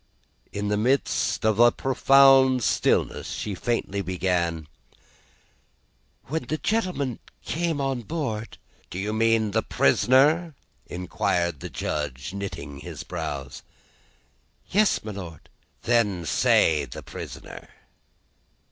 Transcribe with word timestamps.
In 0.51 0.69
the 0.69 0.77
midst 0.81 1.45
of 1.45 1.59
a 1.59 1.71
profound 1.71 2.63
stillness, 2.63 3.29
she 3.29 3.53
faintly 3.53 4.01
began: 4.01 4.67
"When 6.25 6.45
the 6.45 6.57
gentleman 6.57 7.19
came 7.45 7.79
on 7.79 8.01
board" 8.01 8.57
"Do 8.89 8.97
you 8.97 9.13
mean 9.13 9.51
the 9.51 9.61
prisoner?" 9.61 10.55
inquired 10.87 11.59
the 11.59 11.69
Judge, 11.69 12.33
knitting 12.33 12.79
his 12.79 13.03
brows. 13.03 13.61
"Yes, 14.71 15.03
my 15.03 15.11
Lord." 15.11 15.47
"Then 15.83 16.25
say 16.25 16.85
the 16.85 17.03
prisoner." 17.03 17.67